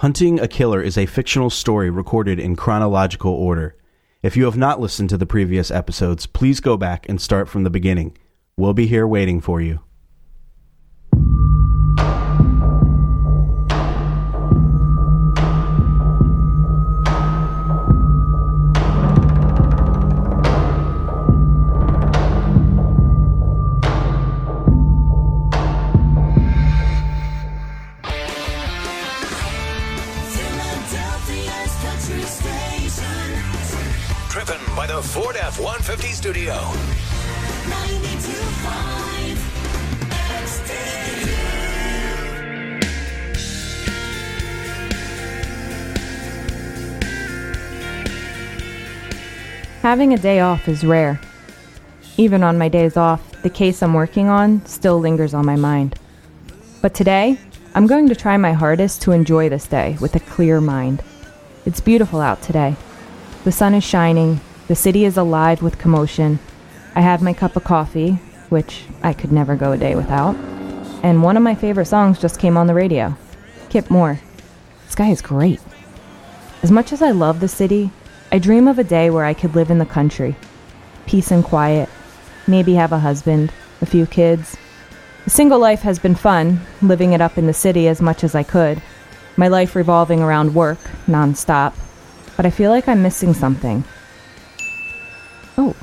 [0.00, 3.78] Hunting a Killer is a fictional story recorded in chronological order.
[4.22, 7.64] If you have not listened to the previous episodes, please go back and start from
[7.64, 8.14] the beginning.
[8.58, 9.80] We'll be here waiting for you.
[36.16, 36.54] Studio.
[36.54, 39.36] 92.5
[40.40, 40.72] XD.
[49.82, 51.20] Having a day off is rare.
[52.16, 55.98] Even on my days off, the case I'm working on still lingers on my mind.
[56.80, 57.38] But today,
[57.74, 61.02] I'm going to try my hardest to enjoy this day with a clear mind.
[61.66, 62.74] It's beautiful out today.
[63.44, 66.38] The sun is shining, the city is alive with commotion.
[66.94, 68.12] I have my cup of coffee,
[68.48, 70.34] which I could never go a day without,
[71.02, 73.16] and one of my favorite songs just came on the radio
[73.68, 74.20] Kip Moore.
[74.86, 75.60] This guy is great.
[76.62, 77.90] As much as I love the city,
[78.32, 80.34] I dream of a day where I could live in the country.
[81.06, 81.88] Peace and quiet,
[82.46, 84.56] maybe have a husband, a few kids.
[85.24, 88.34] The single life has been fun, living it up in the city as much as
[88.34, 88.82] I could.
[89.36, 91.74] My life revolving around work, nonstop.
[92.36, 93.84] But I feel like I'm missing something.
[95.58, 95.74] Oh,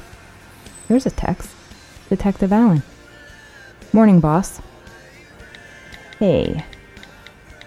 [0.88, 1.50] there's a text.
[2.10, 2.84] Detective Allen.
[3.92, 4.62] Morning, boss.
[6.20, 6.64] Hey,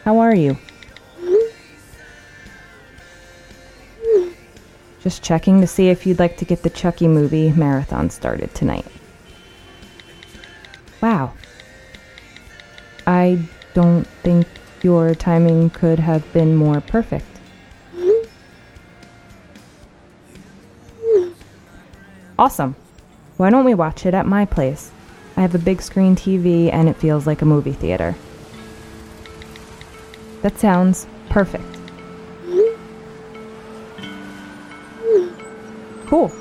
[0.05, 0.57] how are you?
[5.03, 8.87] Just checking to see if you'd like to get the Chucky movie marathon started tonight.
[11.01, 11.33] Wow.
[13.07, 13.41] I
[13.75, 14.47] don't think
[14.83, 17.36] your timing could have been more perfect.
[22.39, 22.77] Awesome.
[23.37, 24.91] Why don't we watch it at my place?
[25.37, 28.15] I have a big screen TV and it feels like a movie theater.
[30.43, 31.65] That sounds perfect.
[36.07, 36.33] Cool.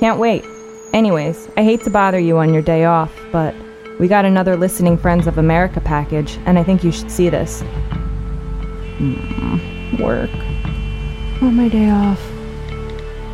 [0.00, 0.44] Can't wait.
[0.92, 3.54] Anyways, I hate to bother you on your day off, but
[4.00, 7.62] we got another Listening Friends of America package, and I think you should see this.
[8.98, 10.30] Hmm, work.
[11.42, 12.20] On my day off.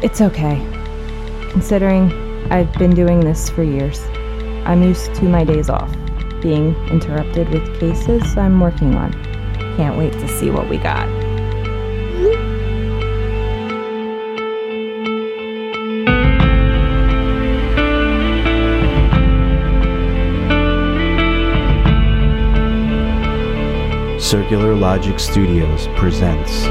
[0.02, 0.71] It's okay.
[1.52, 2.10] Considering
[2.50, 4.00] I've been doing this for years,
[4.64, 5.92] I'm used to my days off.
[6.40, 9.12] Being interrupted with cases I'm working on.
[9.76, 11.06] Can't wait to see what we got.
[24.18, 26.64] Circular Logic Studios presents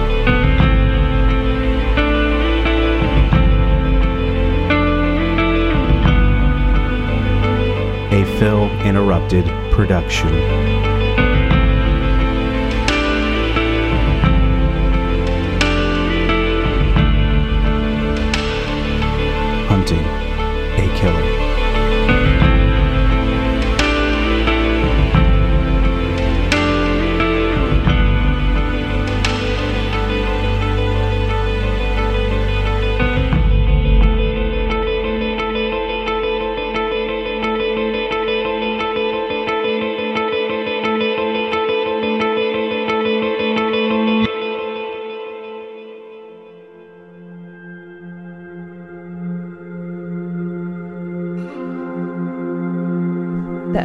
[9.01, 11.00] Phil Interrupted production.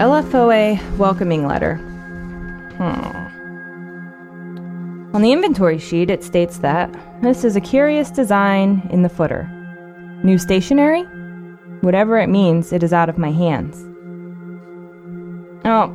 [0.06, 1.78] LFOA welcoming letter.
[2.77, 3.17] Hmm.
[5.17, 9.50] On the inventory sheet, it states that this is a curious design in the footer.
[10.22, 11.03] New stationery?
[11.81, 13.83] Whatever it means, it is out of my hands.
[15.65, 15.93] Now,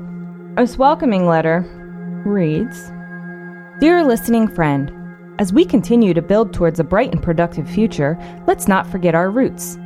[0.57, 1.61] this welcoming letter
[2.25, 2.91] reads
[3.79, 4.91] Dear listening friend,
[5.39, 9.31] as we continue to build towards a bright and productive future, let's not forget our
[9.31, 9.79] roots.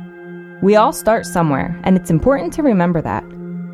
[0.62, 3.22] We all start somewhere, and it's important to remember that.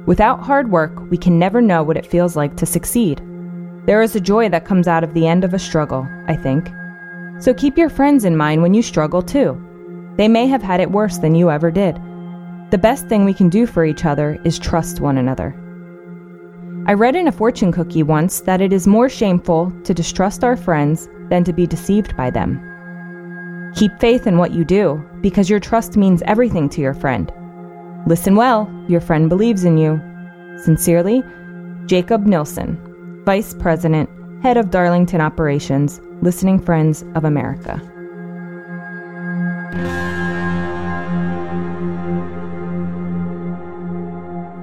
[0.07, 3.23] Without hard work, we can never know what it feels like to succeed.
[3.87, 6.69] There is a joy that comes out of the end of a struggle, I think.
[7.41, 9.61] So keep your friends in mind when you struggle too.
[10.17, 12.01] They may have had it worse than you ever did.
[12.71, 15.55] The best thing we can do for each other is trust one another.
[16.87, 20.57] I read in a fortune cookie once that it is more shameful to distrust our
[20.57, 22.61] friends than to be deceived by them.
[23.77, 27.33] Keep faith in what you do, because your trust means everything to your friend.
[28.07, 30.01] Listen well, your friend believes in you.
[30.65, 31.23] Sincerely,
[31.87, 34.11] Jacob Nilsson, Vice President,
[34.43, 37.81] head of Darlington Operations, Listening Friends of America.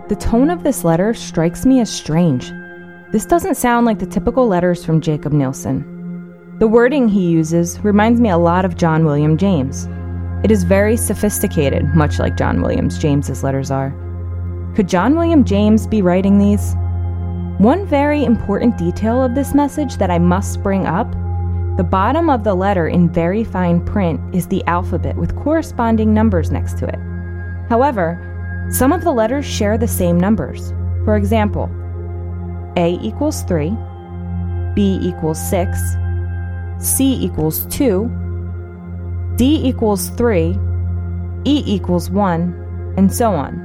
[0.09, 2.51] The tone of this letter strikes me as strange.
[3.11, 5.85] This doesn't sound like the typical letters from Jacob Nielsen.
[6.59, 9.87] The wording he uses reminds me a lot of John William James.
[10.43, 13.93] It is very sophisticated, much like John Williams James's letters are.
[14.75, 16.75] Could John William James be writing these?
[17.57, 21.11] One very important detail of this message that I must bring up
[21.79, 26.51] the bottom of the letter in very fine print is the alphabet with corresponding numbers
[26.51, 26.99] next to it.
[27.69, 30.71] However, some of the letters share the same numbers.
[31.05, 31.69] For example,
[32.75, 33.69] A equals 3,
[34.73, 35.79] B equals 6,
[36.79, 38.28] C equals 2,
[39.39, 40.59] D equals 3,
[41.45, 43.55] E equals 1, and so on.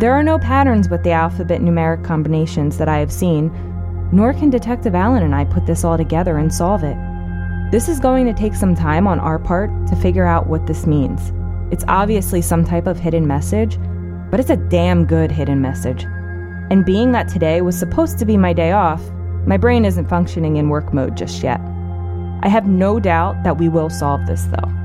[0.00, 3.52] There are no patterns with the alphabet numeric combinations that I have seen,
[4.10, 6.96] nor can Detective Allen and I put this all together and solve it.
[7.70, 10.84] This is going to take some time on our part to figure out what this
[10.84, 11.32] means.
[11.72, 13.78] It's obviously some type of hidden message,
[14.32, 16.02] but it's a damn good hidden message.
[16.72, 19.12] And being that today was supposed to be my day off,
[19.46, 21.60] my brain isn't functioning in work mode just yet.
[22.42, 24.79] I have no doubt that we will solve this though.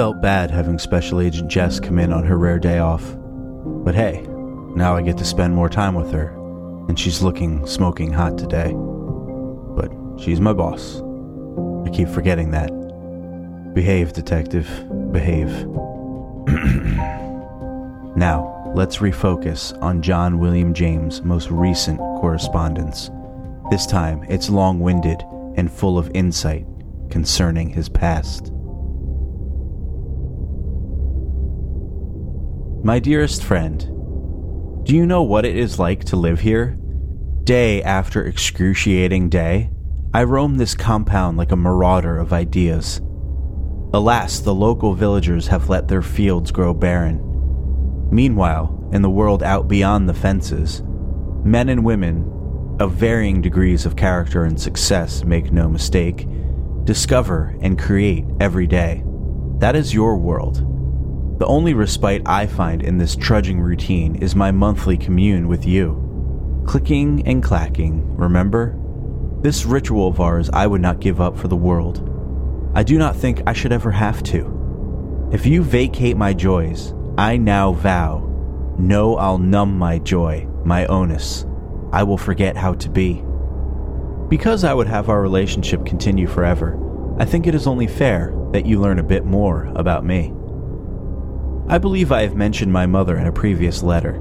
[0.00, 3.04] Felt bad having Special Agent Jess come in on her rare day off.
[3.84, 4.26] But hey,
[4.74, 6.28] now I get to spend more time with her,
[6.88, 8.72] and she's looking smoking hot today.
[8.72, 11.02] But she's my boss.
[11.84, 12.70] I keep forgetting that.
[13.74, 14.66] Behave, detective.
[15.12, 15.50] Behave.
[18.16, 23.10] now, let's refocus on John William James' most recent correspondence.
[23.70, 25.22] This time, it's long winded
[25.56, 26.64] and full of insight
[27.10, 28.50] concerning his past.
[32.82, 33.78] My dearest friend,
[34.86, 36.78] do you know what it is like to live here?
[37.44, 39.70] Day after excruciating day,
[40.14, 43.02] I roam this compound like a marauder of ideas.
[43.92, 47.20] Alas, the local villagers have let their fields grow barren.
[48.10, 50.82] Meanwhile, in the world out beyond the fences,
[51.44, 56.26] men and women of varying degrees of character and success, make no mistake,
[56.84, 59.04] discover and create every day.
[59.58, 60.66] That is your world.
[61.40, 66.62] The only respite I find in this trudging routine is my monthly commune with you.
[66.66, 68.78] Clicking and clacking, remember?
[69.40, 72.06] This ritual of ours I would not give up for the world.
[72.74, 75.30] I do not think I should ever have to.
[75.32, 81.46] If you vacate my joys, I now vow, no, I'll numb my joy, my onus.
[81.90, 83.24] I will forget how to be.
[84.28, 86.78] Because I would have our relationship continue forever,
[87.18, 90.34] I think it is only fair that you learn a bit more about me.
[91.70, 94.14] I believe I have mentioned my mother in a previous letter.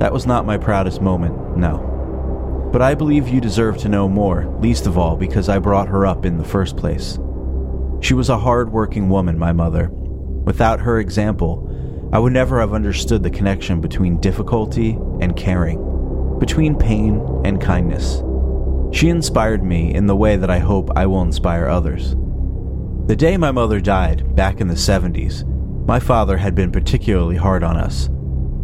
[0.00, 2.68] That was not my proudest moment, no.
[2.70, 6.04] But I believe you deserve to know more, least of all because I brought her
[6.04, 7.18] up in the first place.
[8.02, 9.88] She was a hard working woman, my mother.
[10.44, 16.76] Without her example, I would never have understood the connection between difficulty and caring, between
[16.76, 18.22] pain and kindness.
[18.92, 22.14] She inspired me in the way that I hope I will inspire others.
[23.06, 25.50] The day my mother died, back in the 70s,
[25.86, 28.08] my father had been particularly hard on us.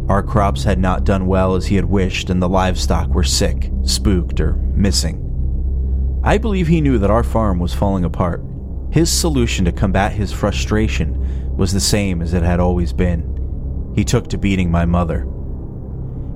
[0.09, 3.71] Our crops had not done well as he had wished, and the livestock were sick,
[3.83, 6.19] spooked, or missing.
[6.23, 8.43] I believe he knew that our farm was falling apart.
[8.91, 13.93] His solution to combat his frustration was the same as it had always been.
[13.95, 15.27] He took to beating my mother.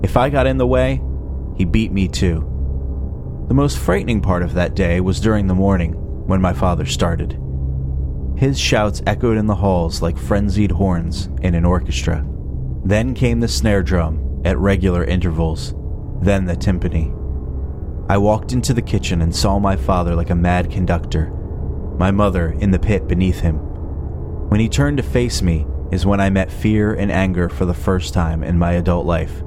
[0.04, 1.02] If I got in the way,
[1.58, 2.52] he beat me too.
[3.48, 5.94] The most frightening part of that day was during the morning,
[6.28, 7.38] when my father started.
[8.38, 12.26] His shouts echoed in the halls like frenzied horns in an orchestra.
[12.84, 15.74] Then came the snare drum at regular intervals,
[16.22, 17.14] then the timpani.
[18.10, 21.32] I walked into the kitchen and saw my father like a mad conductor,
[21.98, 23.56] my mother in the pit beneath him.
[24.50, 27.74] When he turned to face me is when I met fear and anger for the
[27.74, 29.44] first time in my adult life.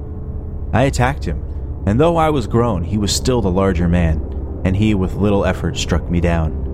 [0.73, 1.43] I attacked him,
[1.85, 5.45] and though I was grown, he was still the larger man, and he with little
[5.45, 6.68] effort struck me down.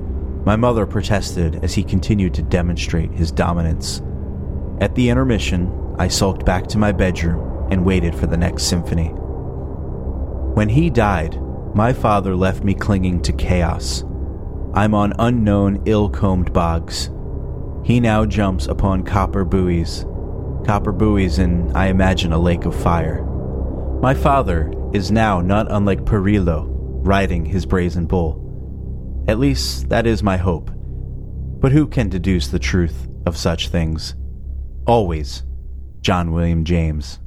[0.45, 4.03] My mother protested as he continued to demonstrate his dominance.
[4.79, 9.07] At the intermission, I sulked back to my bedroom and waited for the next symphony.
[10.53, 11.41] When he died,
[11.73, 14.03] my father left me clinging to chaos.
[14.75, 17.09] I'm on unknown, ill combed bogs.
[17.83, 20.05] He now jumps upon copper buoys.
[20.65, 23.23] Copper buoys in, I imagine, a lake of fire.
[24.01, 28.44] My father is now not unlike Perillo, riding his brazen bull.
[29.27, 30.69] At least, that is my hope.
[31.59, 34.13] But who can deduce the truth of such things?
[34.85, 35.41] Always,
[36.01, 37.17] John William James.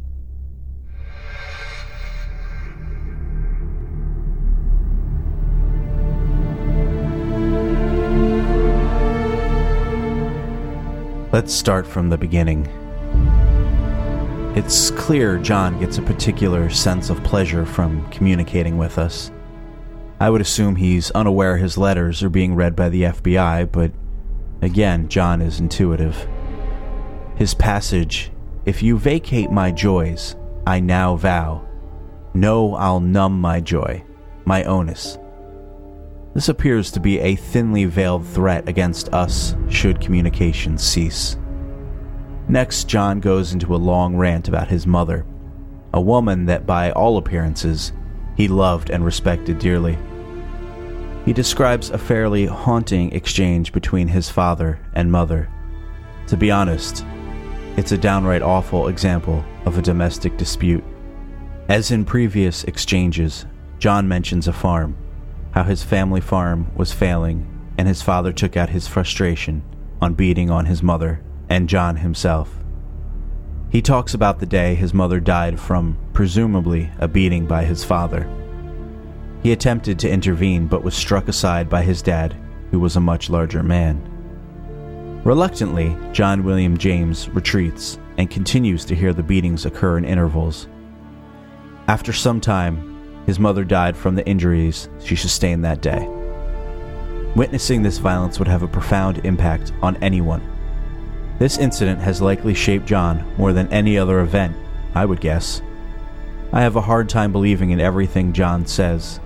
[11.33, 12.67] Let's start from the beginning.
[14.57, 19.33] It's clear John gets a particular sense of pleasure from communicating with us.
[20.20, 23.92] I would assume he's unaware his letters are being read by the FBI, but
[24.60, 26.26] again, John is intuitive.
[27.37, 28.32] His passage,
[28.64, 30.34] If you vacate my joys,
[30.66, 31.66] I now vow.
[32.34, 34.04] No, I'll numb my joy,
[34.44, 35.18] my onus.
[36.34, 41.37] This appears to be a thinly veiled threat against us should communication cease.
[42.48, 45.25] Next, John goes into a long rant about his mother,
[45.94, 47.92] a woman that, by all appearances,
[48.38, 49.99] he loved and respected dearly.
[51.25, 55.50] He describes a fairly haunting exchange between his father and mother.
[56.28, 57.04] To be honest,
[57.76, 60.85] it's a downright awful example of a domestic dispute.
[61.68, 63.45] As in previous exchanges,
[63.80, 64.97] John mentions a farm,
[65.50, 67.45] how his family farm was failing,
[67.76, 69.62] and his father took out his frustration
[70.00, 72.57] on beating on his mother and John himself.
[73.70, 78.26] He talks about the day his mother died from, presumably, a beating by his father.
[79.42, 82.34] He attempted to intervene but was struck aside by his dad,
[82.70, 84.02] who was a much larger man.
[85.22, 90.66] Reluctantly, John William James retreats and continues to hear the beatings occur in intervals.
[91.88, 96.08] After some time, his mother died from the injuries she sustained that day.
[97.37, 100.40] Witnessing this violence would have a profound impact on anyone.
[101.38, 104.57] This incident has likely shaped John more than any other event,
[104.95, 105.62] I would guess.
[106.52, 109.21] I have a hard time believing in everything John says.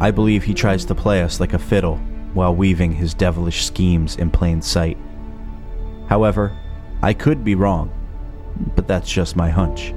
[0.00, 1.98] I believe he tries to play us like a fiddle
[2.34, 4.98] while weaving his devilish schemes in plain sight.
[6.08, 6.56] However,
[7.00, 7.92] I could be wrong,
[8.74, 9.94] but that's just my hunch.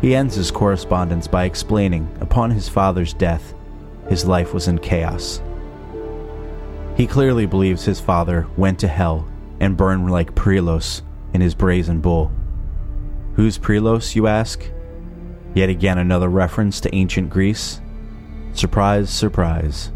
[0.00, 3.54] He ends his correspondence by explaining, upon his father's death,
[4.08, 5.42] his life was in chaos.
[6.96, 9.26] He clearly believes his father went to hell
[9.60, 12.32] and burn like Prilos in his brazen bull.
[13.34, 14.62] Who's Prilos, you ask?
[15.54, 17.80] Yet again another reference to ancient Greece?
[18.52, 19.92] Surprise, surprise.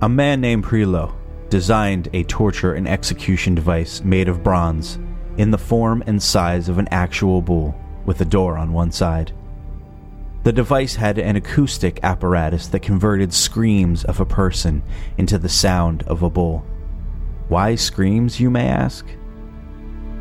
[0.00, 1.14] A man named Prilo
[1.48, 4.98] designed a torture and execution device made of bronze
[5.36, 9.32] in the form and size of an actual bull with a door on one side.
[10.44, 14.82] The device had an acoustic apparatus that converted screams of a person
[15.16, 16.64] into the sound of a bull.
[17.48, 19.06] Why screams, you may ask?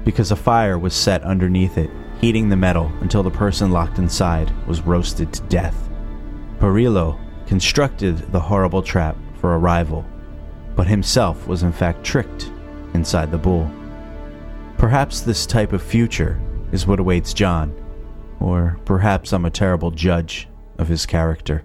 [0.06, 1.90] Because a fire was set underneath it,
[2.22, 5.90] heating the metal until the person locked inside was roasted to death.
[6.60, 10.06] Perillo constructed the horrible trap for a rival,
[10.76, 12.52] but himself was in fact tricked
[12.94, 13.70] inside the bull.
[14.78, 16.40] Perhaps this type of future
[16.72, 17.76] is what awaits John,
[18.40, 21.64] or perhaps I'm a terrible judge of his character.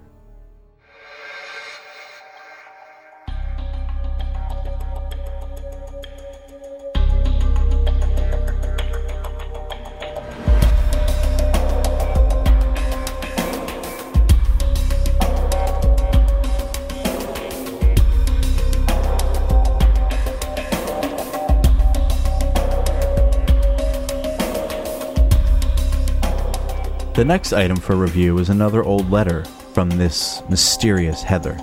[27.15, 31.55] The next item for review is another old letter from this mysterious Heather.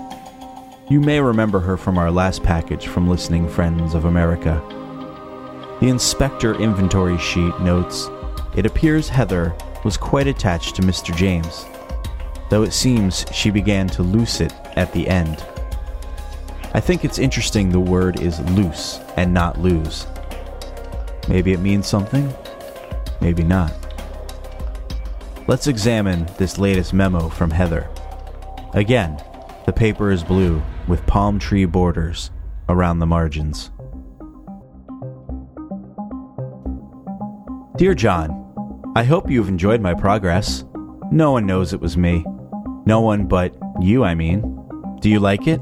[0.89, 4.63] You may remember her from our last package from Listening Friends of America.
[5.81, 8.09] The inspector inventory sheet notes
[8.55, 9.53] it appears Heather
[9.85, 11.15] was quite attached to Mr.
[11.17, 11.67] James,
[12.49, 15.45] though it seems she began to loose it at the end.
[16.75, 20.07] I think it's interesting the word is loose and not lose.
[21.29, 22.33] Maybe it means something,
[23.21, 23.73] maybe not.
[25.51, 27.91] Let's examine this latest memo from Heather.
[28.73, 29.21] Again,
[29.67, 32.31] the paper is blue with palm tree borders
[32.69, 33.73] around the margins.
[37.77, 40.65] Dear John, I hope you've enjoyed my progress.
[41.11, 42.25] No one knows it was me.
[42.87, 44.43] No one but you, I mean.
[45.01, 45.61] Do you like it?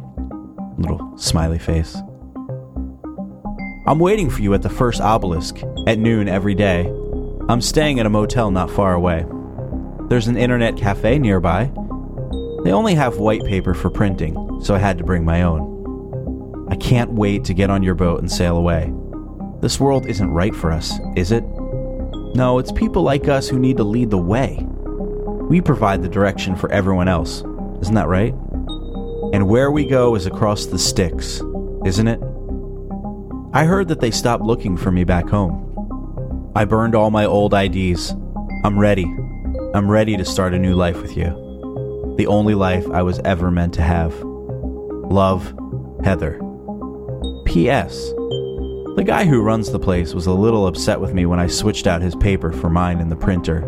[0.77, 1.97] Little smiley face.
[3.87, 6.93] I'm waiting for you at the first obelisk at noon every day.
[7.49, 9.25] I'm staying at a motel not far away.
[10.09, 11.71] There's an internet cafe nearby.
[12.65, 16.67] They only have white paper for printing, so I had to bring my own.
[16.71, 18.93] I can't wait to get on your boat and sail away.
[19.61, 21.45] This world isn't right for us, is it?
[22.35, 24.65] No, it's people like us who need to lead the way.
[25.49, 27.43] We provide the direction for everyone else.
[27.83, 28.33] Isn't that right?
[29.33, 31.43] And where we go is across the sticks,
[31.85, 32.21] isn't it?
[33.53, 36.53] I heard that they stopped looking for me back home.
[36.55, 38.15] I burned all my old IDs.
[38.65, 39.07] I'm ready.
[39.75, 42.15] I'm ready to start a new life with you.
[42.17, 44.19] The only life I was ever meant to have.
[44.23, 45.55] Love,
[46.03, 46.41] Heather.
[47.45, 48.09] P.S.
[48.97, 51.87] The guy who runs the place was a little upset with me when I switched
[51.87, 53.61] out his paper for mine in the printer.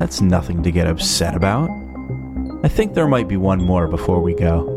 [0.00, 1.70] That's nothing to get upset about.
[2.64, 4.72] I think there might be one more before we go.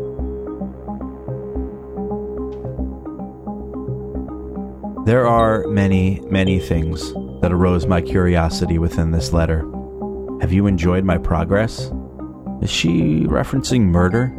[5.04, 9.68] There are many, many things that arose my curiosity within this letter.
[10.40, 11.90] Have you enjoyed my progress?
[12.62, 14.32] Is she referencing murder?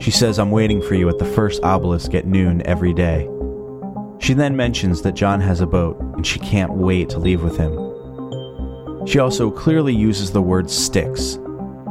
[0.00, 3.28] She says, I'm waiting for you at the first obelisk at noon every day.
[4.20, 7.56] She then mentions that John has a boat and she can't wait to leave with
[7.56, 9.06] him.
[9.06, 11.40] She also clearly uses the word Styx,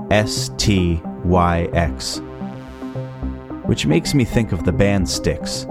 [0.10, 2.22] S T Y X,
[3.66, 5.66] which makes me think of the band Styx.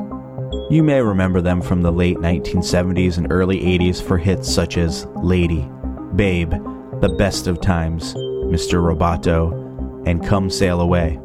[0.69, 5.07] You may remember them from the late 1970s and early 80s for hits such as
[5.17, 5.67] Lady,
[6.15, 6.53] Babe,
[7.03, 8.81] The Best of Times, Mr.
[8.83, 9.53] Roboto,
[10.07, 11.21] and Come Sail Away.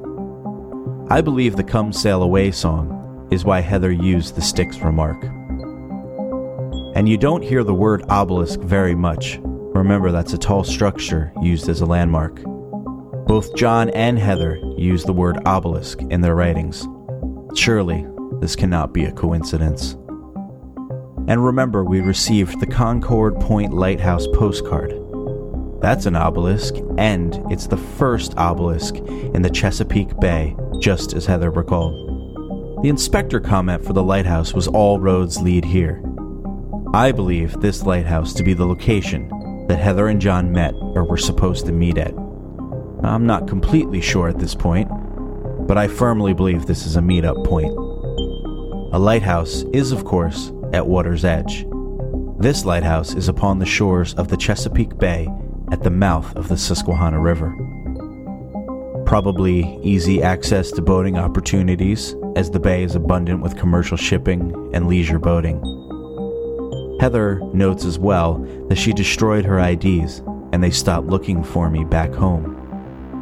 [1.10, 5.24] I believe the Come Sail Away song is why Heather used the Sticks remark.
[6.94, 9.40] And you don't hear the word obelisk very much.
[9.42, 12.44] Remember, that's a tall structure used as a landmark.
[13.25, 16.86] Both John and Heather use the word obelisk in their writings.
[17.56, 18.06] Surely,
[18.42, 19.94] this cannot be a coincidence.
[21.30, 25.00] And remember, we received the Concord Point Lighthouse postcard.
[25.82, 31.50] That's an obelisk, and it's the first obelisk in the Chesapeake Bay, just as Heather
[31.50, 32.84] recalled.
[32.84, 36.03] The inspector comment for the lighthouse was all roads lead here.
[36.94, 39.27] I believe this lighthouse to be the location
[39.68, 42.14] that Heather and John met or were supposed to meet at.
[43.03, 44.88] I'm not completely sure at this point,
[45.68, 47.72] but I firmly believe this is a meetup point.
[48.94, 51.66] A lighthouse is, of course, at water's edge.
[52.38, 55.27] This lighthouse is upon the shores of the Chesapeake Bay
[55.72, 57.55] at the mouth of the Susquehanna River.
[59.05, 64.88] Probably easy access to boating opportunities, as the bay is abundant with commercial shipping and
[64.88, 65.60] leisure boating.
[67.00, 68.36] Heather notes as well
[68.70, 70.20] that she destroyed her IDs
[70.53, 72.57] and they stopped looking for me back home.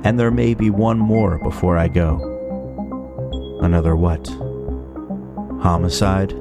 [0.04, 3.60] And there may be one more before I go.
[3.62, 4.28] Another what?
[5.62, 6.32] Homicide?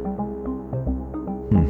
[1.50, 1.68] Hmm.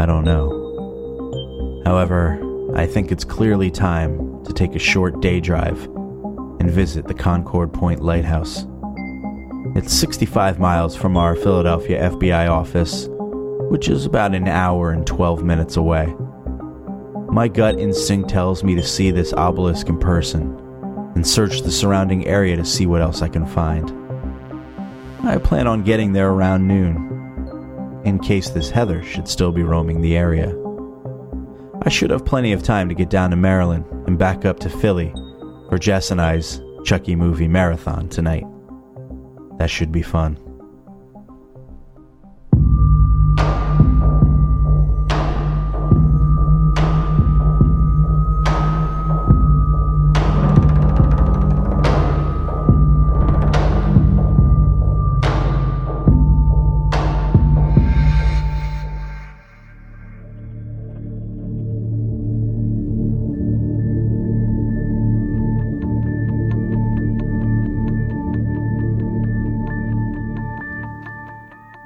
[0.00, 1.82] I don't know.
[1.84, 2.45] However,
[2.76, 5.82] I think it's clearly time to take a short day drive
[6.60, 8.66] and visit the Concord Point Lighthouse.
[9.74, 13.08] It's 65 miles from our Philadelphia FBI office,
[13.70, 16.14] which is about an hour and 12 minutes away.
[17.30, 20.42] My gut instinct tells me to see this obelisk in person
[21.14, 23.90] and search the surrounding area to see what else I can find.
[25.24, 30.02] I plan on getting there around noon, in case this Heather should still be roaming
[30.02, 30.54] the area.
[31.86, 34.68] I should have plenty of time to get down to Maryland and back up to
[34.68, 35.12] Philly
[35.68, 38.44] for Jess and I's Chucky movie marathon tonight.
[39.58, 40.36] That should be fun.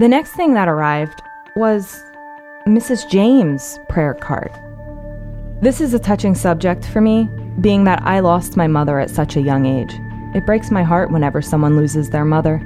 [0.00, 1.20] The next thing that arrived
[1.56, 2.02] was
[2.66, 3.06] Mrs.
[3.06, 4.50] James' prayer card.
[5.60, 7.28] This is a touching subject for me,
[7.60, 9.92] being that I lost my mother at such a young age.
[10.34, 12.62] It breaks my heart whenever someone loses their mother.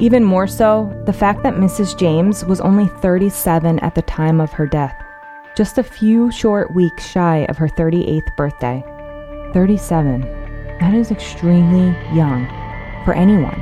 [0.00, 1.98] Even more so, the fact that Mrs.
[1.98, 4.98] James was only 37 at the time of her death,
[5.54, 8.82] just a few short weeks shy of her 38th birthday.
[9.52, 10.22] 37.
[10.80, 12.46] That is extremely young
[13.04, 13.60] for anyone.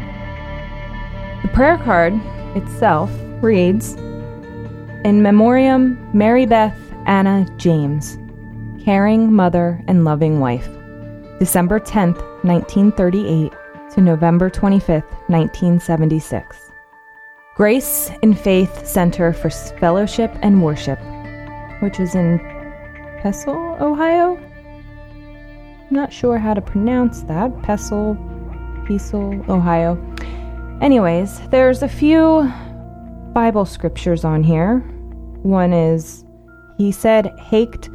[1.43, 2.15] The prayer card
[2.57, 3.11] itself
[3.43, 3.95] reads
[5.05, 8.19] In Memoriam Mary Beth Anna James,
[8.83, 10.69] caring mother and loving wife,
[11.39, 13.53] December 10th, 1938
[13.93, 16.71] to November 25th, 1976.
[17.55, 20.99] Grace and Faith Center for Fellowship and Worship,
[21.81, 22.39] which is in
[23.23, 24.37] Pestle, Ohio.
[24.37, 27.63] I'm not sure how to pronounce that.
[27.63, 28.17] Pestle,
[28.87, 29.95] Pestle, Ohio.
[30.81, 32.53] Anyways, there's a few
[33.33, 34.81] Bible scriptures on here.
[35.43, 36.25] One is,
[36.77, 37.89] He said, Haked,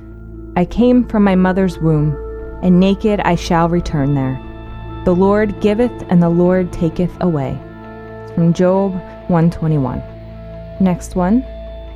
[0.56, 2.16] I came from my mother's womb,
[2.64, 4.40] and naked I shall return there.
[5.06, 7.58] The Lord giveth, and the Lord taketh away.
[8.24, 8.94] It's from Job
[9.30, 10.02] 121.
[10.80, 11.46] Next one.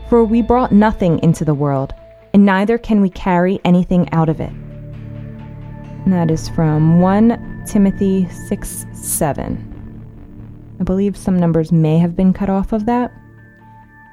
[0.08, 1.96] For we brought nothing into the world,
[2.34, 4.52] and neither can we carry anything out of it.
[4.52, 9.75] And that is from 1 Timothy 6 7.
[10.80, 13.14] I believe some numbers may have been cut off of that.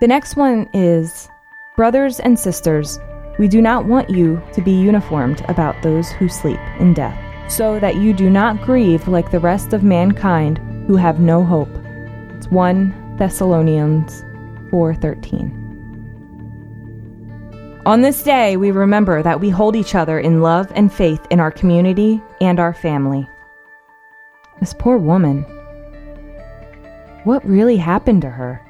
[0.00, 1.28] The next one is
[1.74, 2.98] Brothers and sisters,
[3.38, 7.18] we do not want you to be uniformed about those who sleep in death,
[7.50, 11.70] so that you do not grieve like the rest of mankind who have no hope.
[12.36, 14.22] It's 1 Thessalonians
[14.70, 15.60] 4:13.
[17.86, 21.40] On this day, we remember that we hold each other in love and faith in
[21.40, 23.26] our community and our family.
[24.60, 25.46] This poor woman.
[27.24, 28.60] What really happened to her?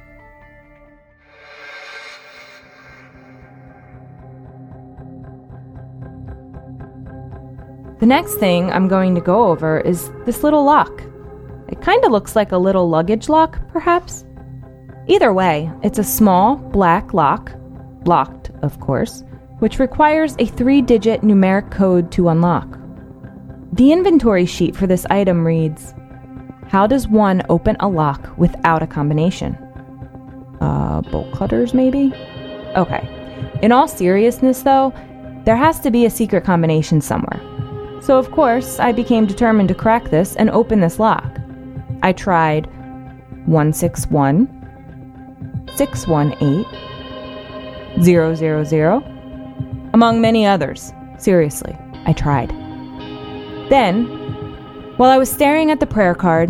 [8.00, 11.02] The next thing I'm going to go over is this little lock.
[11.68, 14.26] It kind of looks like a little luggage lock, perhaps.
[15.06, 17.52] Either way, it's a small black lock,
[18.04, 19.24] locked, of course,
[19.60, 22.78] which requires a three digit numeric code to unlock.
[23.72, 25.94] The inventory sheet for this item reads
[26.72, 29.58] How does one open a lock without a combination?
[30.58, 32.14] Uh, bolt cutters, maybe?
[32.74, 33.06] Okay.
[33.60, 34.94] In all seriousness, though,
[35.44, 37.38] there has to be a secret combination somewhere.
[38.00, 41.38] So, of course, I became determined to crack this and open this lock.
[42.02, 42.64] I tried
[43.44, 44.48] 161,
[45.76, 50.94] 618, 000, among many others.
[51.18, 52.48] Seriously, I tried.
[53.68, 54.21] Then,
[55.02, 56.48] while I was staring at the prayer card,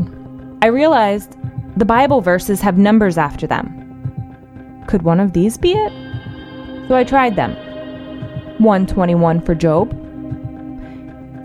[0.60, 1.38] I realized
[1.78, 4.84] the Bible verses have numbers after them.
[4.86, 5.90] Could one of these be it?
[6.86, 7.54] So I tried them.
[8.58, 9.88] 121 for Job.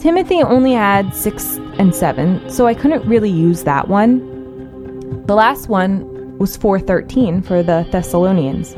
[0.02, 5.24] Timothy only had 6 and 7, so I couldn't really use that one.
[5.28, 8.74] The last one was 413 for the Thessalonians.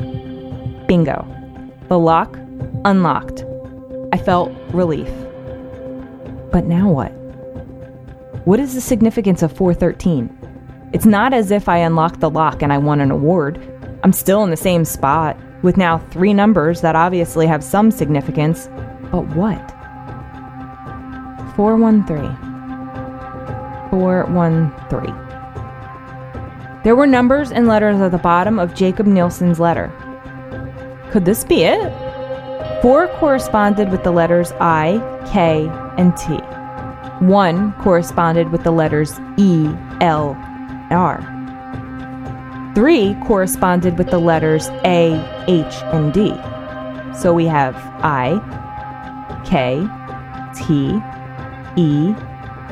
[0.86, 1.26] Bingo.
[1.88, 2.38] The lock
[2.84, 3.44] unlocked.
[4.12, 5.10] I felt relief.
[6.52, 7.19] But now what?
[8.46, 10.30] What is the significance of 413?
[10.94, 13.60] It's not as if I unlocked the lock and I won an award.
[14.02, 18.70] I'm still in the same spot, with now three numbers that obviously have some significance.
[19.12, 19.60] But what?
[21.54, 22.34] 413.
[23.90, 25.14] 413.
[26.82, 29.92] There were numbers and letters at the bottom of Jacob Nielsen's letter.
[31.10, 31.92] Could this be it?
[32.80, 34.98] Four corresponded with the letters I,
[35.30, 36.40] K, and T.
[37.20, 39.66] One corresponded with the letters E,
[40.00, 40.36] L,
[40.90, 41.20] R.
[42.74, 45.14] Three corresponded with the letters A,
[45.48, 46.30] H, and D.
[47.20, 48.38] So we have I,
[49.44, 49.86] K,
[50.54, 50.98] T,
[51.76, 52.14] E,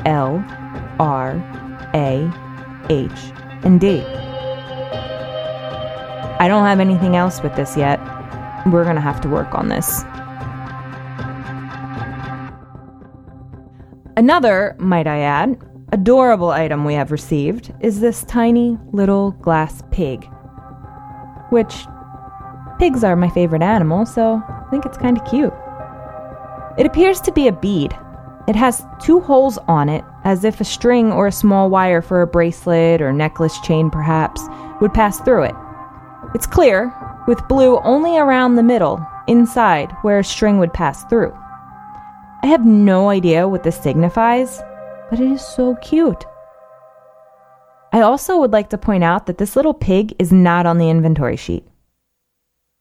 [0.06, 0.44] L,
[0.98, 1.32] R,
[1.94, 2.32] A,
[2.88, 3.32] H,
[3.64, 4.02] and D.
[6.40, 7.98] I don't have anything else with this yet.
[8.66, 10.04] We're gonna have to work on this.
[14.28, 15.56] Another, might I add,
[15.90, 20.28] adorable item we have received is this tiny little glass pig.
[21.48, 21.86] Which,
[22.78, 25.54] pigs are my favorite animal, so I think it's kind of cute.
[26.76, 27.96] It appears to be a bead.
[28.46, 32.20] It has two holes on it, as if a string or a small wire for
[32.20, 34.42] a bracelet or necklace chain, perhaps,
[34.82, 35.54] would pass through it.
[36.34, 36.92] It's clear,
[37.26, 41.34] with blue only around the middle, inside, where a string would pass through.
[42.42, 44.62] I have no idea what this signifies,
[45.10, 46.24] but it is so cute.
[47.92, 50.90] I also would like to point out that this little pig is not on the
[50.90, 51.66] inventory sheet.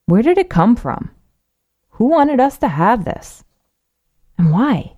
[0.05, 1.11] Where did it come from?
[1.91, 3.43] Who wanted us to have this?
[4.37, 4.96] And why?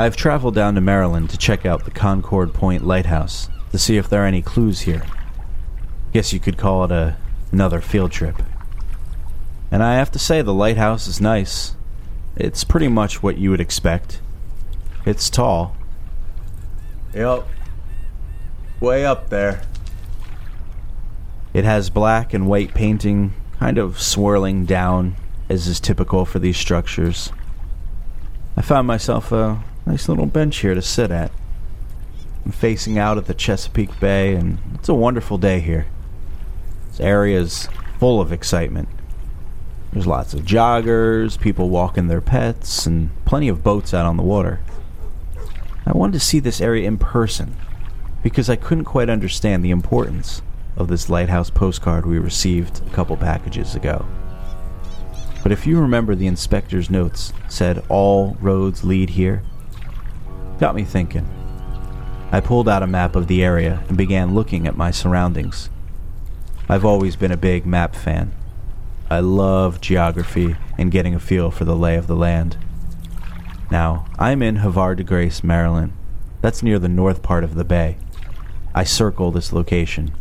[0.00, 4.08] I've traveled down to Maryland to check out the Concord Point Lighthouse to see if
[4.08, 5.02] there are any clues here.
[6.14, 7.18] Guess you could call it a
[7.52, 8.42] another field trip.
[9.70, 11.76] And I have to say the lighthouse is nice.
[12.34, 14.22] It's pretty much what you would expect.
[15.04, 15.76] It's tall.
[17.12, 17.46] Yep.
[18.80, 19.60] Way up there.
[21.52, 25.16] It has black and white painting kind of swirling down,
[25.50, 27.32] as is typical for these structures.
[28.56, 31.32] I found myself a nice little bench here to sit at.
[32.44, 35.86] I'm facing out at the Chesapeake Bay, and it's a wonderful day here.
[36.88, 38.88] This area is full of excitement.
[39.92, 44.22] There's lots of joggers, people walking their pets, and plenty of boats out on the
[44.22, 44.60] water.
[45.84, 47.56] I wanted to see this area in person
[48.22, 50.40] because I couldn't quite understand the importance
[50.76, 54.06] of this lighthouse postcard we received a couple packages ago.
[55.42, 59.42] But if you remember the inspector's notes said all roads lead here,
[60.60, 61.26] got me thinking.
[62.30, 65.70] I pulled out a map of the area and began looking at my surroundings.
[66.68, 68.32] I've always been a big map fan.
[69.10, 72.58] I love geography and getting a feel for the lay of the land.
[73.70, 75.94] Now, I'm in Havre de Grace, Maryland.
[76.42, 77.96] That's near the north part of the bay.
[78.74, 80.12] I circle this location.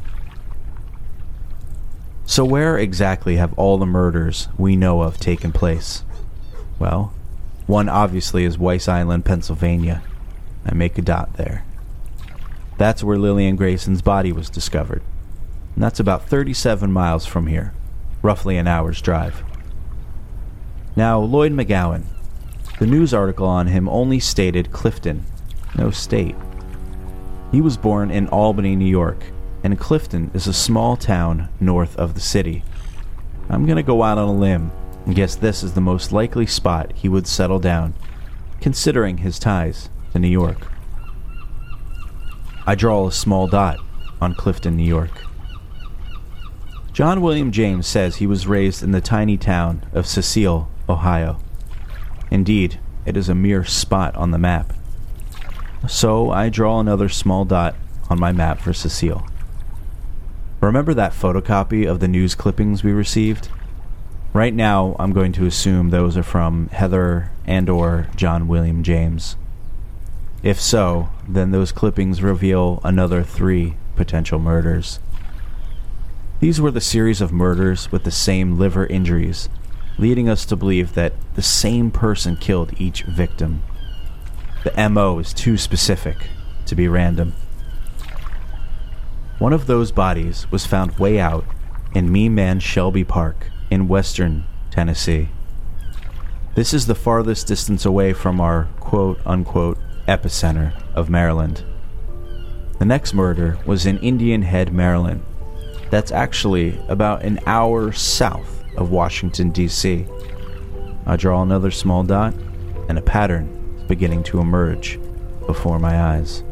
[2.26, 6.04] So, where exactly have all the murders we know of taken place?
[6.80, 7.14] Well,
[7.68, 10.02] one obviously is Weiss Island, Pennsylvania.
[10.66, 11.66] I make a dot there.
[12.78, 15.02] That's where Lillian Grayson's body was discovered.
[15.76, 17.74] And that's about 37 miles from here,
[18.22, 19.44] roughly an hour's drive.
[20.96, 22.06] Now, Lloyd McGowan.
[22.80, 25.26] The news article on him only stated Clifton,
[25.78, 26.36] no state.
[27.52, 29.24] He was born in Albany, New York,
[29.64, 32.64] and Clifton is a small town north of the city.
[33.50, 34.72] I'm going to go out on a limb
[35.06, 37.96] and guess this is the most likely spot he would settle down,
[38.62, 40.68] considering his ties to New York.
[42.66, 43.80] I draw a small dot
[44.22, 45.12] on Clifton, New York.
[46.94, 51.40] John William James says he was raised in the tiny town of Cecile, Ohio.
[52.30, 54.74] Indeed, it is a mere spot on the map.
[55.88, 57.76] So I draw another small dot
[58.10, 59.26] on my map for Cecile.
[60.62, 63.48] Remember that photocopy of the news clippings we received?
[64.34, 69.38] Right now, I'm going to assume those are from Heather and or John William James.
[70.42, 75.00] If so, then those clippings reveal another 3 potential murders.
[76.40, 79.50] These were the series of murders with the same liver injuries,
[79.98, 83.64] leading us to believe that the same person killed each victim.
[84.64, 86.16] The MO is too specific
[86.68, 87.34] to be random.
[89.40, 91.44] One of those bodies was found way out
[91.94, 95.30] in Meeman Shelby Park in western Tennessee.
[96.56, 99.78] This is the farthest distance away from our quote unquote
[100.10, 101.64] epicenter of Maryland.
[102.80, 105.24] The next murder was in Indian Head, Maryland.
[105.92, 110.08] That's actually about an hour south of Washington, D.C.
[111.06, 112.34] I draw another small dot,
[112.88, 115.00] and a pattern is beginning to emerge
[115.46, 116.44] before my eyes.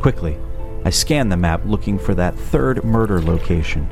[0.00, 0.36] Quickly,
[0.84, 3.88] I scan the map looking for that third murder location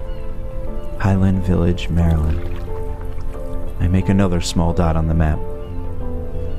[1.00, 2.40] Highland Village, Maryland.
[3.80, 5.38] I make another small dot on the map.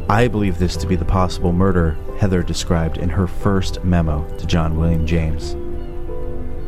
[0.09, 4.47] I believe this to be the possible murder Heather described in her first memo to
[4.47, 5.53] John William James.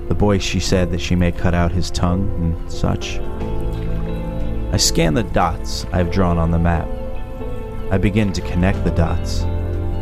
[0.08, 3.18] The boy she said that she may cut out his tongue and such.
[4.72, 6.88] I scan the dots I've drawn on the map.
[7.92, 9.42] I begin to connect the dots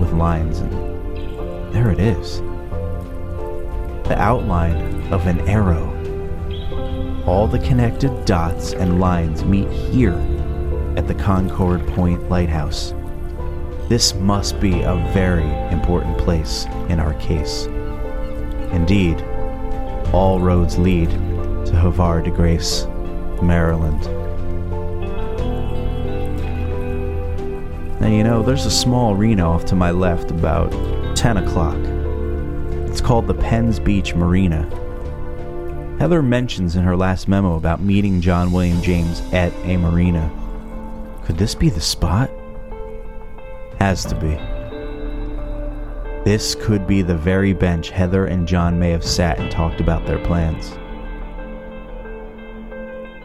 [0.02, 0.74] with lines, and
[1.74, 2.40] there it is
[4.10, 5.96] the outline of an arrow.
[7.26, 10.18] All the connected dots and lines meet here
[10.98, 12.94] at the Concord Point Lighthouse.
[13.90, 17.66] This must be a very important place in our case.
[18.72, 19.20] Indeed,
[20.14, 22.86] all roads lead to Havre de Grace,
[23.42, 24.00] Maryland.
[28.00, 30.72] Now, you know, there's a small arena off to my left about
[31.18, 31.80] 10 o'clock.
[32.88, 34.70] It's called the Penns Beach Marina.
[36.00, 40.32] Heather mentions in her last memo about meeting John William James at a marina.
[41.26, 42.30] Could this be the spot?
[43.80, 44.38] Has to be.
[46.26, 50.06] This could be the very bench Heather and John may have sat and talked about
[50.06, 50.78] their plans.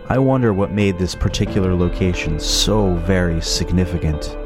[0.09, 4.37] I wonder what made this particular location so very significant.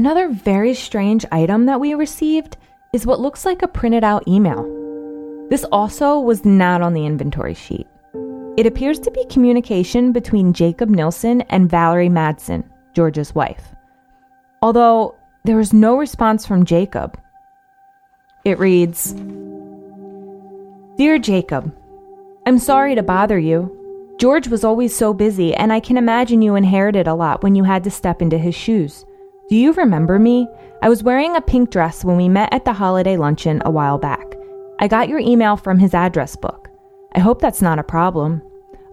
[0.00, 2.56] Another very strange item that we received
[2.94, 4.64] is what looks like a printed out email.
[5.50, 7.86] This also was not on the inventory sheet.
[8.56, 13.74] It appears to be communication between Jacob Nilsson and Valerie Madsen, George's wife.
[14.62, 17.20] Although there was no response from Jacob.
[18.46, 19.12] It reads
[20.96, 21.76] Dear Jacob,
[22.46, 24.16] I'm sorry to bother you.
[24.18, 27.64] George was always so busy, and I can imagine you inherited a lot when you
[27.64, 29.04] had to step into his shoes.
[29.50, 30.46] Do you remember me?
[30.80, 33.98] I was wearing a pink dress when we met at the holiday luncheon a while
[33.98, 34.36] back.
[34.78, 36.68] I got your email from his address book.
[37.16, 38.42] I hope that's not a problem.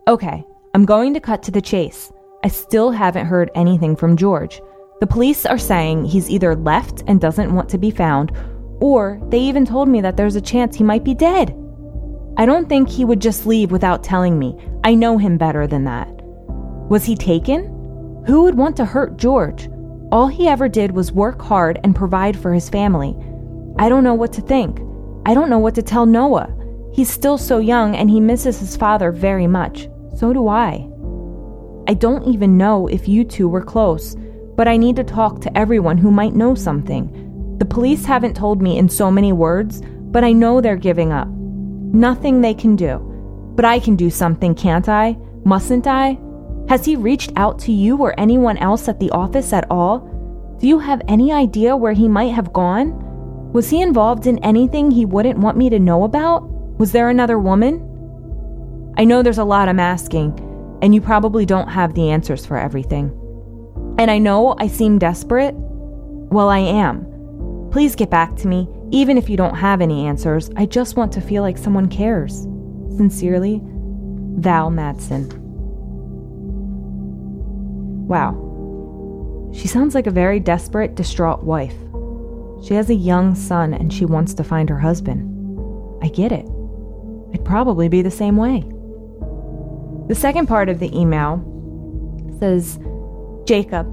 [0.07, 0.43] Okay,
[0.73, 2.11] I'm going to cut to the chase.
[2.43, 4.59] I still haven't heard anything from George.
[4.99, 8.31] The police are saying he's either left and doesn't want to be found,
[8.81, 11.55] or they even told me that there's a chance he might be dead.
[12.35, 14.57] I don't think he would just leave without telling me.
[14.83, 16.09] I know him better than that.
[16.89, 17.65] Was he taken?
[18.25, 19.69] Who would want to hurt George?
[20.11, 23.15] All he ever did was work hard and provide for his family.
[23.77, 24.79] I don't know what to think.
[25.25, 26.53] I don't know what to tell Noah.
[26.93, 29.89] He's still so young and he misses his father very much.
[30.15, 30.87] So do I.
[31.89, 34.15] I don't even know if you two were close,
[34.55, 37.57] but I need to talk to everyone who might know something.
[37.59, 41.27] The police haven't told me in so many words, but I know they're giving up.
[41.27, 42.99] Nothing they can do.
[43.55, 45.17] But I can do something, can't I?
[45.43, 46.17] Mustn't I?
[46.69, 49.99] Has he reached out to you or anyone else at the office at all?
[50.59, 53.51] Do you have any idea where he might have gone?
[53.53, 56.43] Was he involved in anything he wouldn't want me to know about?
[56.77, 58.93] Was there another woman?
[58.97, 60.37] I know there's a lot I'm asking,
[60.81, 63.11] and you probably don't have the answers for everything.
[63.97, 65.55] And I know I seem desperate.
[65.55, 67.69] Well, I am.
[67.71, 70.49] Please get back to me, even if you don't have any answers.
[70.57, 72.41] I just want to feel like someone cares.
[72.97, 75.46] Sincerely, Val Madsen.
[78.07, 79.51] Wow.
[79.53, 81.75] She sounds like a very desperate, distraught wife.
[82.63, 85.33] She has a young son and she wants to find her husband.
[86.01, 86.45] I get it.
[87.33, 88.63] I'd probably be the same way.
[90.07, 91.43] The second part of the email
[92.39, 92.79] says
[93.45, 93.87] Jacob,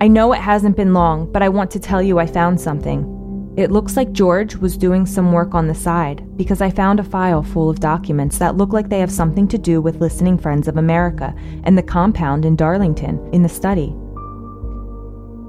[0.00, 3.17] I know it hasn't been long, but I want to tell you I found something.
[3.58, 7.02] It looks like George was doing some work on the side because I found a
[7.02, 10.68] file full of documents that look like they have something to do with Listening Friends
[10.68, 13.92] of America and the compound in Darlington in the study.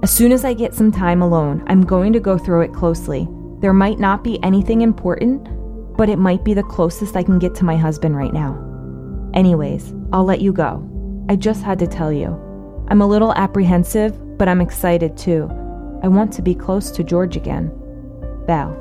[0.02, 3.28] As soon as I get some time alone, I'm going to go through it closely.
[3.60, 5.48] There might not be anything important,
[5.96, 8.58] but it might be the closest I can get to my husband right now.
[9.36, 10.84] Anyways, I'll let you go.
[11.30, 12.30] I just had to tell you.
[12.88, 15.48] I'm a little apprehensive, but I'm excited too.
[16.02, 17.72] I want to be close to George again.
[18.50, 18.74] Val.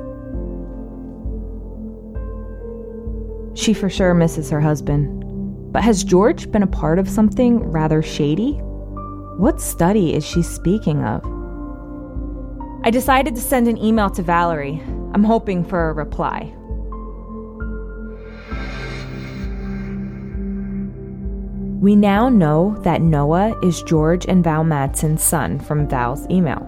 [3.53, 5.23] She for sure misses her husband.
[5.71, 8.53] But has George been a part of something rather shady?
[9.37, 11.23] What study is she speaking of?
[12.83, 14.81] I decided to send an email to Valerie.
[15.13, 16.51] I'm hoping for a reply.
[21.79, 26.67] We now know that Noah is George and Val Madsen's son from Val's email.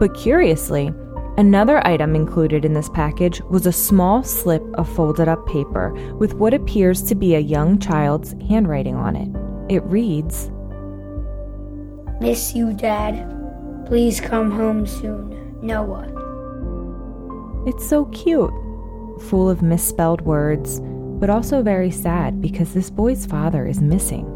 [0.00, 0.92] But curiously,
[1.36, 6.34] another item included in this package was a small slip of folded up paper with
[6.34, 9.28] what appears to be a young child's handwriting on it.
[9.72, 10.50] It reads
[12.20, 13.30] Miss you, Dad.
[13.86, 15.58] Please come home soon.
[15.60, 16.10] Noah.
[17.66, 18.52] It's so cute,
[19.22, 20.80] full of misspelled words,
[21.18, 24.30] but also very sad because this boy's father is missing.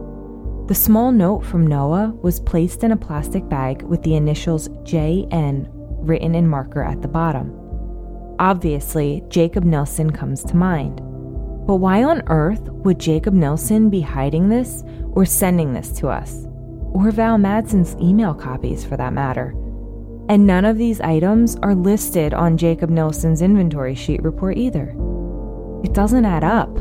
[0.69, 5.78] The small note from Noah was placed in a plastic bag with the initials JN
[6.09, 7.55] written in marker at the bottom.
[8.39, 10.97] Obviously, Jacob Nelson comes to mind.
[11.67, 16.47] But why on earth would Jacob Nelson be hiding this or sending this to us?
[16.93, 19.55] Or Val Madsen's email copies, for that matter.
[20.31, 24.95] And none of these items are listed on Jacob Nelson's inventory sheet report either.
[25.85, 26.75] It doesn't add up.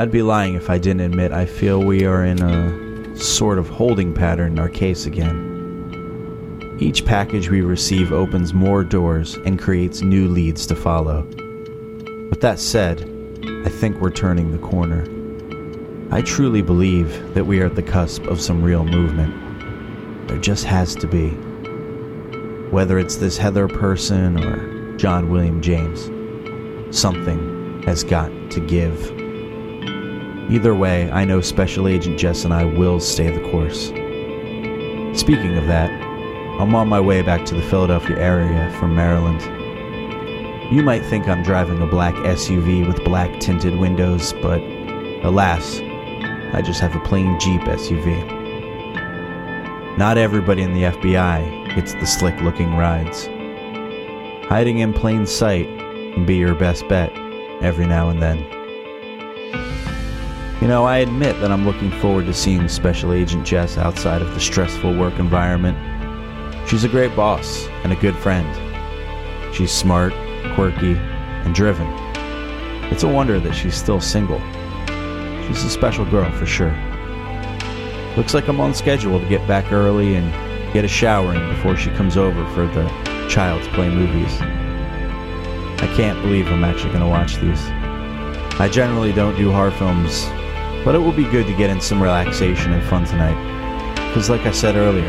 [0.00, 3.68] I'd be lying if I didn't admit I feel we are in a sort of
[3.68, 6.78] holding pattern in our case again.
[6.80, 11.24] Each package we receive opens more doors and creates new leads to follow.
[12.30, 13.02] With that said,
[13.66, 15.04] I think we're turning the corner.
[16.10, 20.28] I truly believe that we are at the cusp of some real movement.
[20.28, 21.28] There just has to be.
[22.70, 26.06] Whether it's this Heather person or John William James,
[26.90, 29.19] something has got to give.
[30.50, 33.86] Either way, I know Special Agent Jess and I will stay the course.
[35.16, 35.90] Speaking of that,
[36.60, 39.40] I'm on my way back to the Philadelphia area from Maryland.
[40.74, 44.60] You might think I'm driving a black SUV with black tinted windows, but
[45.22, 45.78] alas,
[46.52, 48.38] I just have a plain Jeep SUV.
[49.96, 53.26] Not everybody in the FBI gets the slick looking rides.
[54.48, 55.66] Hiding in plain sight
[56.14, 57.12] can be your best bet
[57.62, 58.59] every now and then.
[60.60, 64.34] You know, I admit that I'm looking forward to seeing Special Agent Jess outside of
[64.34, 65.78] the stressful work environment.
[66.68, 68.46] She's a great boss and a good friend.
[69.54, 70.12] She's smart,
[70.54, 71.86] quirky, and driven.
[72.92, 74.38] It's a wonder that she's still single.
[75.46, 76.76] She's a special girl for sure.
[78.18, 80.30] Looks like I'm on schedule to get back early and
[80.74, 82.86] get a shower in before she comes over for the
[83.30, 84.38] Child's Play movies.
[84.42, 87.62] I can't believe I'm actually going to watch these.
[88.60, 90.26] I generally don't do horror films,
[90.84, 93.36] but it will be good to get in some relaxation and fun tonight.
[94.08, 95.08] Because, like I said earlier,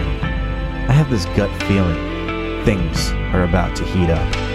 [0.89, 4.51] I have this gut feeling things are about to heat up.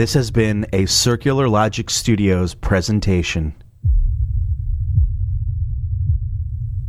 [0.00, 3.54] This has been a Circular Logic Studios presentation.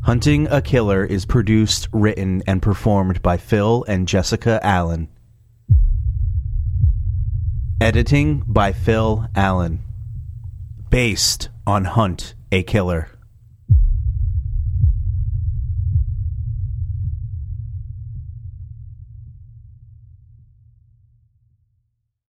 [0.03, 5.09] Hunting a Killer is produced, written, and performed by Phil and Jessica Allen.
[7.81, 9.83] Editing by Phil Allen.
[10.89, 13.09] Based on Hunt a Killer.